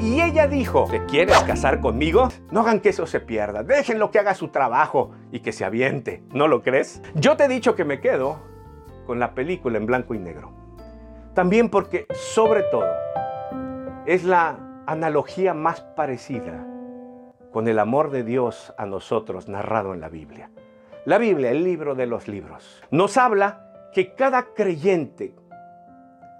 [0.00, 2.28] y ella dijo, ¿te quieres casar conmigo?
[2.50, 6.22] No hagan que eso se pierda, déjenlo que haga su trabajo y que se aviente,
[6.32, 7.02] ¿no lo crees?
[7.14, 8.38] Yo te he dicho que me quedo
[9.06, 10.52] con la película en blanco y negro.
[11.34, 12.90] También porque, sobre todo,
[14.06, 16.66] es la analogía más parecida
[17.52, 20.50] con el amor de Dios a nosotros narrado en la Biblia.
[21.04, 25.34] La Biblia, el libro de los libros, nos habla que cada creyente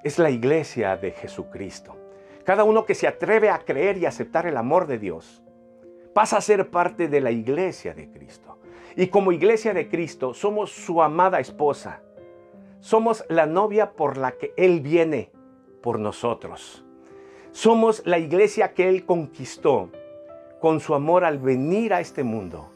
[0.02, 1.96] es la iglesia de Jesucristo.
[2.44, 5.42] Cada uno que se atreve a creer y aceptar el amor de Dios
[6.14, 8.58] pasa a ser parte de la iglesia de Cristo.
[8.96, 12.02] Y como iglesia de Cristo somos su amada esposa.
[12.80, 15.30] Somos la novia por la que Él viene
[15.82, 16.84] por nosotros.
[17.52, 19.90] Somos la iglesia que Él conquistó
[20.60, 22.70] con su amor al venir a este mundo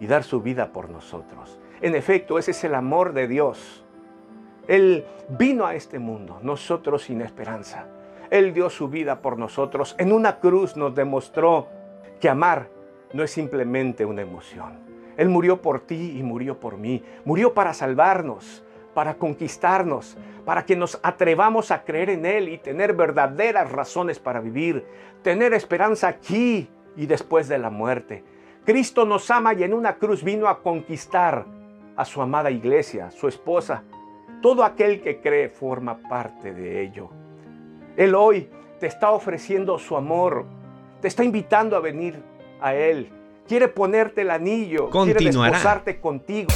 [0.00, 1.58] y dar su vida por nosotros.
[1.80, 3.84] En efecto, ese es el amor de Dios.
[4.66, 7.86] Él vino a este mundo, nosotros sin esperanza.
[8.30, 9.94] Él dio su vida por nosotros.
[9.98, 11.68] En una cruz nos demostró
[12.20, 12.68] que amar
[13.12, 14.78] no es simplemente una emoción.
[15.16, 17.02] Él murió por ti y murió por mí.
[17.24, 22.94] Murió para salvarnos, para conquistarnos, para que nos atrevamos a creer en Él y tener
[22.94, 24.86] verdaderas razones para vivir,
[25.22, 28.24] tener esperanza aquí y después de la muerte.
[28.64, 31.46] Cristo nos ama y en una cruz vino a conquistar
[31.96, 33.82] a su amada iglesia, su esposa.
[34.40, 37.10] Todo aquel que cree forma parte de ello.
[37.98, 40.44] Él hoy te está ofreciendo su amor,
[41.02, 42.22] te está invitando a venir
[42.60, 43.10] a Él.
[43.48, 46.48] Quiere ponerte el anillo, quiere desposarte contigo.